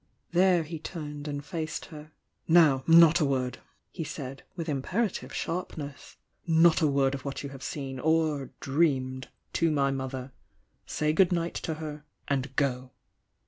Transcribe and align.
There 0.31 0.63
he 0.63 0.79
turned 0.79 1.27
and 1.27 1.45
faced 1.45 1.85
her. 1.93 2.11
"Now, 2.47 2.83
not 2.87 3.19
a 3.19 3.25
word!" 3.25 3.59
he 3.91 4.03
said, 4.03 4.41
with 4.55 4.67
imperative 4.67 5.31
sharpness. 5.31 6.17
"Not 6.47 6.81
a 6.81 6.87
word 6.87 7.13
of 7.13 7.23
what 7.23 7.43
you 7.43 7.49
have 7.49 7.61
seen, 7.61 7.99
or— 7.99 8.49
dreamed— 8.61 9.27
to 9.53 9.69
my 9.69 9.91
mother! 9.91 10.31
Say 10.87 11.13
good 11.13 11.31
night 11.31 11.53
to 11.53 11.75
her, 11.75 12.03
and 12.27 12.55
go!" 12.55 12.93